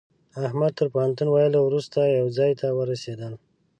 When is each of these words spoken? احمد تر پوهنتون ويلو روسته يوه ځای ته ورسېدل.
احمد 0.47 0.71
تر 0.79 0.87
پوهنتون 0.93 1.27
ويلو 1.31 1.71
روسته 1.73 1.99
يوه 2.17 2.31
ځای 2.37 2.51
ته 2.59 2.67
ورسېدل. 2.77 3.33